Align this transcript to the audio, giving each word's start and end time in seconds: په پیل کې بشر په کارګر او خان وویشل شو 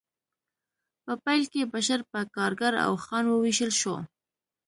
په 1.03 1.13
پیل 1.23 1.43
کې 1.53 1.69
بشر 1.73 1.99
په 2.11 2.19
کارګر 2.35 2.73
او 2.85 2.93
خان 3.03 3.25
وویشل 3.29 3.71
شو 3.79 3.95